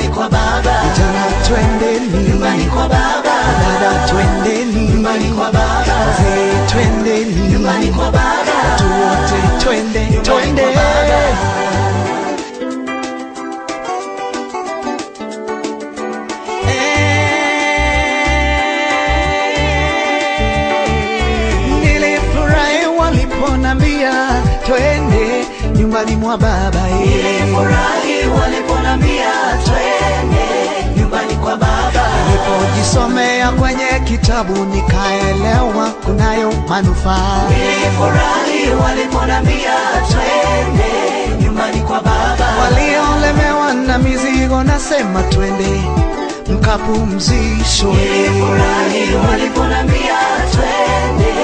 [0.08, 0.74] kwa baba baba.
[0.82, 2.28] Vijana twendeni.
[2.28, 3.34] Nyumbani kwa baba.
[3.60, 4.88] Dada twendeni.
[4.88, 5.94] Nyumbani kwa baba.
[6.06, 7.48] Wazee twendeni.
[7.52, 8.54] Nyumbani kwa baba.
[8.70, 10.64] Watu wote twende twende.
[21.82, 24.12] nilifurahi waliponambia
[24.66, 25.44] twende
[25.76, 29.30] nyumbani mwa baba nilifurahi waliponambia
[29.64, 30.44] twende
[31.00, 32.04] nyumbani kwa baba.
[32.28, 37.42] Nilipojisomea kwenye kitabu nikaelewa kunayo manufaa.
[37.50, 39.74] Nilifurahi waliponambia
[40.10, 42.46] twende nyumbani kwa baba.
[42.60, 45.80] Waliolemewa na mizigo nasema twende
[46.52, 47.92] mkapumzishwe.
[47.92, 50.16] Nilifurahi waliponambia
[50.52, 51.34] twende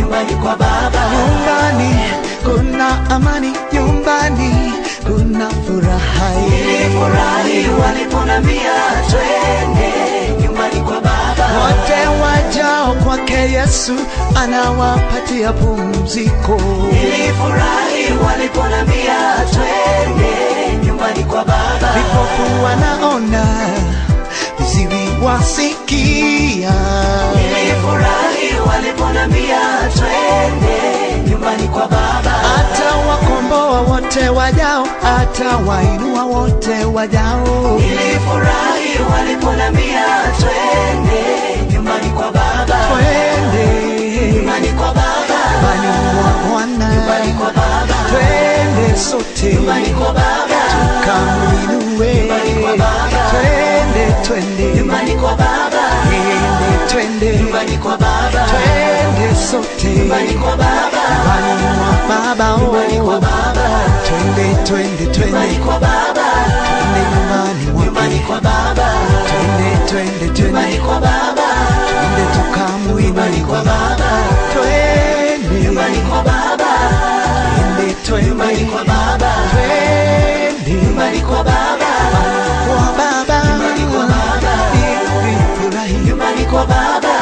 [0.00, 1.10] nyumbani kwa baba.
[1.12, 1.96] Nyumbani
[2.44, 4.72] kuna amani nyumbani
[5.06, 6.30] kuna furaha.
[6.50, 8.72] Nilifurahi waliponambia
[9.10, 9.92] twende
[10.42, 11.46] nyumbani kwa baba.
[11.60, 13.92] Wote wajao kwake yesu
[14.34, 16.60] anawapatia pumziko.
[16.92, 19.16] Nilifurahi waliponambia
[19.52, 21.92] twende nyumbani kwa baba.
[21.94, 23.44] Vipofu wanaona
[24.58, 26.72] viziwi wasikia
[27.34, 29.58] nilifurahi waliponambia
[29.96, 32.35] twende nyumbani kwa baba
[34.16, 37.78] wote wajao hata wainua wote wajao.
[37.78, 40.04] Nilifurahi waliponambia
[40.38, 42.78] twende nyumbani kwa baba.
[42.88, 45.38] Twende nyumbani kwa baba.
[45.52, 46.94] nyumbani kwa bwana.
[46.94, 47.94] Nyumbani kwa baba.
[48.10, 50.60] Twende sote nyumbani kwa baba.
[50.70, 53.30] tukamwinue Nyumbani kwa Baba.
[53.30, 54.78] twende twende.
[54.78, 55.75] Nyumbani kwa baba
[56.96, 62.58] twende nyumbani kwa baba twende sote nyumbani kwa baba nyumbani mwa baba oh.
[62.58, 63.66] Nyumbani kwa Baba.
[64.06, 66.26] twende twende nyumbani twende kwa baba
[66.78, 68.88] twende nyumbani nyumbani kwa baba
[69.28, 71.48] twende twende nyumbani twende kwa baba
[71.88, 74.10] twende nyumbani kwa baba
[74.52, 76.70] twende nyumbani kwa baba
[77.56, 81.85] twende twende nyumbani kwa baba twende nyumbani kwa baba
[86.56, 87.14] kwa baba.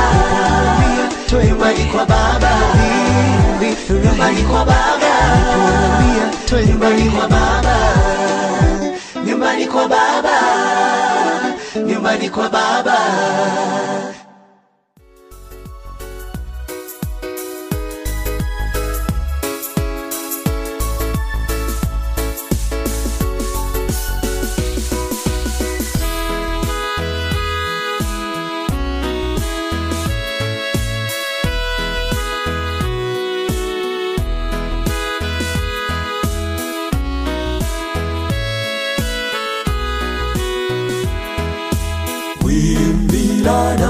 [1.44, 2.50] Nyumbani kwa baba.
[4.04, 5.12] Nyumbani kwa baba.
[9.26, 10.36] Nyumbani kwa baba.
[11.86, 12.96] Nyumbani kwa baba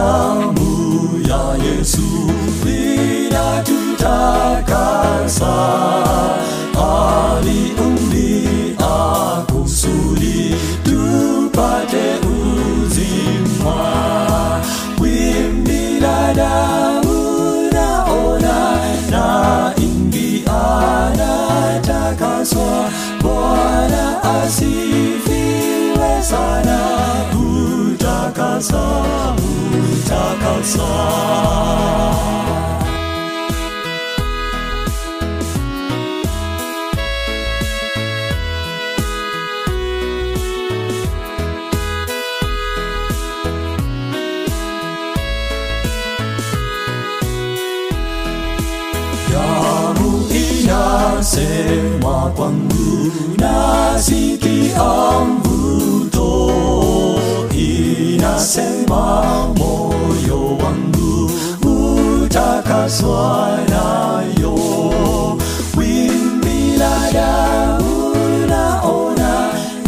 [0.05, 2.09] damu ya Yesu
[3.24, 5.55] inatutakasa,
[7.35, 8.94] aliumbia
[9.52, 10.55] kusudi
[10.85, 13.81] tupate uzima.
[15.01, 17.18] Wimbi la damu
[17.72, 18.76] naona
[19.10, 20.62] na ingia
[21.16, 22.90] natakaswa,
[23.22, 26.78] Bwana asifiwe sana,
[27.40, 28.82] utakasa,
[30.09, 31.94] ta cao xa
[51.24, 56.31] sẽ ma quang du na si ti am vu to
[57.51, 59.64] ina sẽ mang
[62.85, 64.55] utakaswa nayo
[65.77, 67.11] wimbi la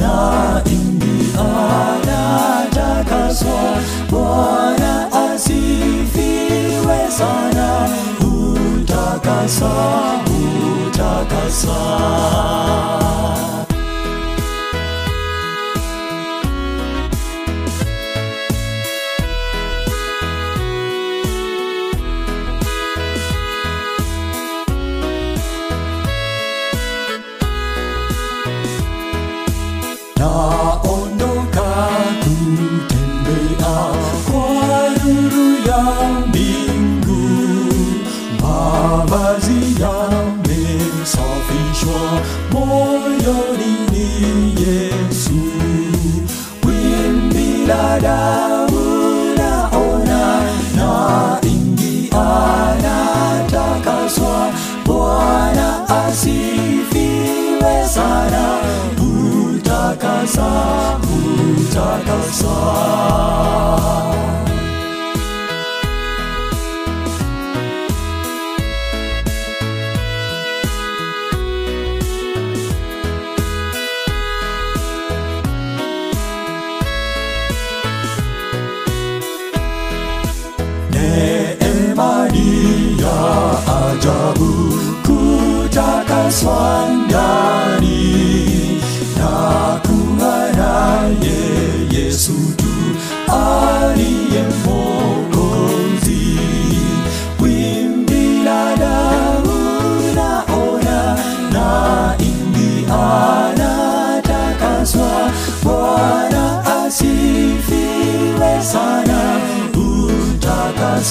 [0.00, 1.44] na ingia
[2.06, 3.78] natakaswa
[4.10, 7.88] bwana asifiwe sana.
[8.20, 9.70] Utakasa
[10.86, 11.76] utakasa
[36.28, 37.24] mbingu
[38.42, 42.00] mavazi yamesafishwa
[42.52, 44.08] moyoni ni
[44.62, 45.38] yesu.
[46.66, 48.84] Wimbi la damu
[49.38, 50.22] naona
[50.76, 50.90] na
[51.42, 52.28] ingia
[52.82, 54.36] natakaswa
[54.86, 55.68] bwana
[56.06, 58.44] asifiwe sana.
[59.00, 60.48] Utakasa
[61.58, 62.56] utakasa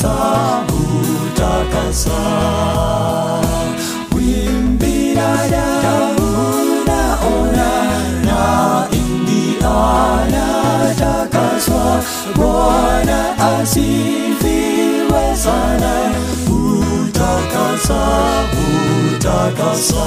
[0.06, 0.66] utakasa.
[1.26, 2.18] Utakasa
[4.16, 5.16] wimbi
[8.26, 9.70] na ingia
[10.32, 12.04] natakaswa
[12.36, 13.20] bwana
[13.60, 15.94] asifiwe sana.
[16.50, 18.02] Utakasa
[19.16, 20.06] utakasa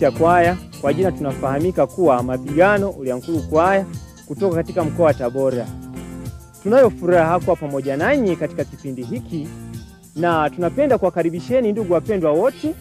[0.00, 3.86] Cha kwaya, kwa jina tunafahamika kuwa Mapigano Uliankuru Kwaya
[4.28, 5.66] kutoka katika mkoa wa Tabora.
[6.62, 9.48] Tunayo furaha kuwa pamoja nanyi katika kipindi hiki,
[10.16, 12.74] na tunapenda kuwakaribisheni ndugu wapendwa wote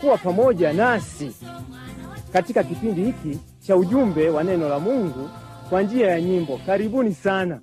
[0.00, 1.30] kuwa pamoja nasi
[2.32, 5.28] katika kipindi hiki cha ujumbe wa neno la Mungu
[5.70, 6.60] kwa njia ya nyimbo.
[6.66, 7.58] Karibuni sana.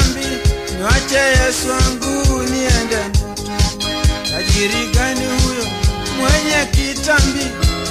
[0.00, 0.26] Kitambi
[0.76, 3.52] niwache Yesu wangu niende moto?
[4.30, 5.66] Tajiri gani huyo
[6.18, 7.44] mwenye kitambi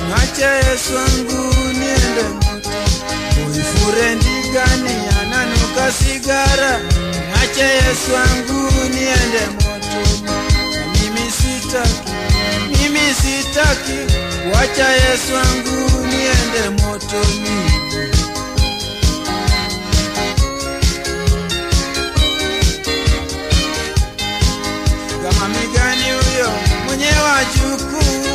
[0.05, 2.69] niwache Yesu wangu niende moto?
[3.45, 4.23] Boyfriend
[4.53, 10.09] gani ananuka sigara niwache Yesu wangu niende moto?
[10.93, 12.11] Mimi sitaki,
[12.81, 14.15] mimi sitaki
[14.53, 17.69] wacha Yesu wangu niende motoni.
[27.23, 28.29] Wajukuu,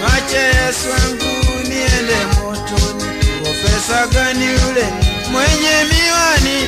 [0.00, 3.04] mwache Yesu wangu niende motoni.
[3.42, 4.86] Profesa gani yule
[5.32, 6.58] mwenye miwani,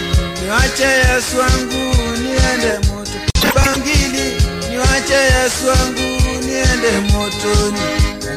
[0.42, 3.18] niwache Yesu wangu niende moto.
[3.54, 7.80] Bangili, niwache Yesu wangu niende motoni.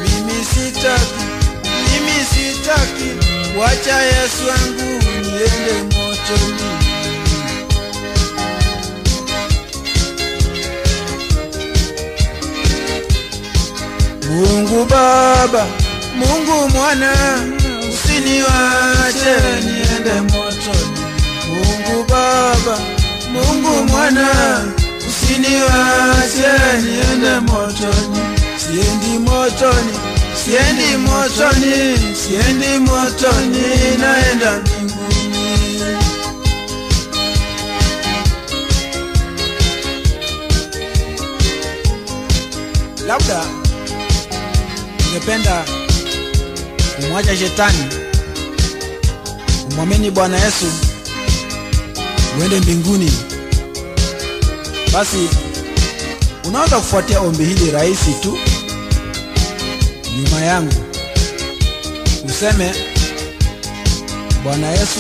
[0.03, 1.24] Mimi sitaki,
[1.91, 3.10] mimi sitaki,
[3.60, 6.81] wacha Yesu wangu niende motoni.
[14.32, 15.66] Mungu Baba,
[16.16, 17.12] Mungu Mwana,
[17.90, 19.36] usiniwache
[19.66, 20.99] niende motoni.
[21.49, 22.78] Mungu Baba,
[23.32, 24.28] Mungu Mwana,
[25.10, 26.52] usiniwache
[26.84, 28.20] niende motoni.
[28.58, 29.94] Siendi motoni,
[30.45, 35.91] siendi motoni, siendi motoni, naenda mbinguni.
[43.08, 43.41] Labda
[45.12, 45.66] ungependa
[46.96, 47.78] kumwacha shetani
[49.72, 50.66] umwamini Bwana Yesu
[52.40, 53.12] uende mbinguni,
[54.94, 55.30] basi
[56.48, 58.38] unaweza kufuatia ombi hili rahisi tu.
[60.18, 60.74] Nyuma yangu,
[62.26, 62.72] useme:
[64.44, 65.00] Bwana Yesu,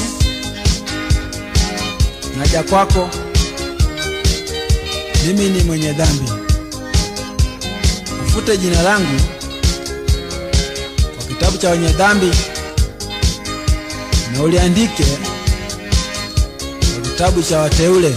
[2.37, 3.09] naja kwako,
[5.27, 6.31] mimi ni mwenye dhambi,
[8.27, 9.21] ufute jina langu
[11.41, 12.31] kitabu cha wenye dhambi
[14.33, 15.03] na uliandike
[16.81, 18.15] na kitabu cha wateule.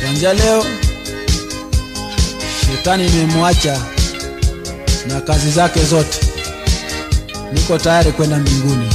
[0.00, 0.64] Kuanzia leo
[2.66, 3.80] shetani nimemwacha
[5.06, 6.18] na kazi zake zote,
[7.52, 8.88] niko tayari kwenda mbinguni.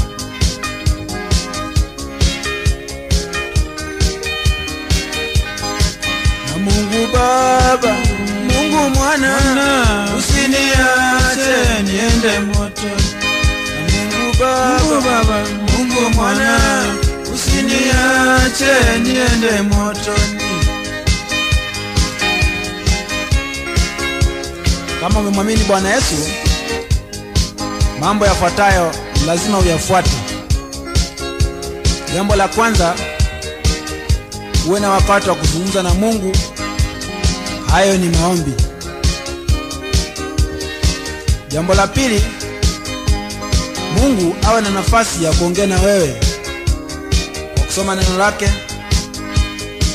[6.48, 7.95] Na Mungu Baba,
[8.48, 9.38] Mungu Mwana,
[10.20, 11.22] usiniache
[11.84, 12.90] niende moto.
[13.94, 15.44] Mungu Baba
[15.78, 16.60] Mungu Mwana,
[17.34, 20.44] usiniache niende motoni.
[24.99, 26.15] Kama umemwamini Bwana Yesu,
[27.99, 28.91] mambo yafuatayo
[29.28, 30.11] lazima uyafuate.
[32.15, 32.94] Jambo la kwanza,
[34.68, 36.36] uwe na wakati wa kuzungumza na Mungu.
[37.72, 38.53] Hayo ni maombi.
[41.53, 42.21] Jambo la pili,
[43.95, 46.15] Mungu awe na nafasi ya kuongea na wewe
[47.55, 48.49] kwa kusoma neno lake,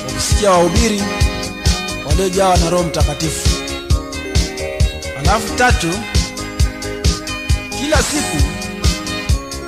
[0.04, 1.02] kwa kusikia wahubiri
[2.06, 3.48] waliojawa na Roho Mtakatifu.
[5.18, 5.90] Alafu tatu,
[7.80, 8.36] kila siku